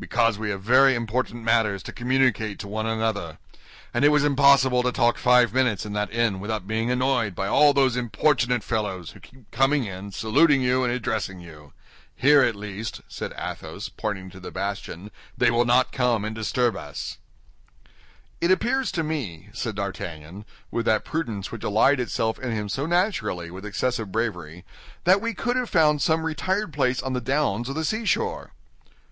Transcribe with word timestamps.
"Because 0.00 0.36
we 0.36 0.50
have 0.50 0.62
very 0.62 0.96
important 0.96 1.44
matters 1.44 1.80
to 1.84 1.92
communicate 1.92 2.58
to 2.58 2.66
one 2.66 2.86
another, 2.86 3.38
and 3.94 4.04
it 4.04 4.08
was 4.08 4.24
impossible 4.24 4.82
to 4.82 4.90
talk 4.90 5.16
five 5.16 5.54
minutes 5.54 5.86
in 5.86 5.92
that 5.92 6.12
inn 6.12 6.40
without 6.40 6.66
being 6.66 6.90
annoyed 6.90 7.36
by 7.36 7.46
all 7.46 7.72
those 7.72 7.94
importunate 7.96 8.64
fellows, 8.64 9.12
who 9.12 9.20
keep 9.20 9.48
coming 9.52 9.84
in, 9.84 10.10
saluting 10.10 10.60
you, 10.60 10.82
and 10.82 10.92
addressing 10.92 11.38
you. 11.38 11.72
Here 12.16 12.42
at 12.42 12.56
least," 12.56 13.02
said 13.06 13.32
Athos, 13.38 13.88
pointing 13.90 14.28
to 14.30 14.40
the 14.40 14.50
bastion, 14.50 15.12
"they 15.38 15.52
will 15.52 15.64
not 15.64 15.92
come 15.92 16.24
and 16.24 16.34
disturb 16.34 16.76
us." 16.76 17.18
"It 18.40 18.50
appears 18.50 18.90
to 18.90 19.04
me," 19.04 19.50
said 19.52 19.76
D'Artagnan, 19.76 20.46
with 20.72 20.84
that 20.86 21.04
prudence 21.04 21.52
which 21.52 21.62
allied 21.62 22.00
itself 22.00 22.40
in 22.40 22.50
him 22.50 22.68
so 22.68 22.86
naturally 22.86 23.52
with 23.52 23.64
excessive 23.64 24.10
bravery, 24.10 24.64
"that 25.04 25.20
we 25.20 25.32
could 25.32 25.54
have 25.54 25.70
found 25.70 26.02
some 26.02 26.24
retired 26.26 26.72
place 26.72 27.00
on 27.00 27.12
the 27.12 27.20
downs 27.20 27.70
or 27.70 27.74
the 27.74 27.84
seashore." 27.84 28.50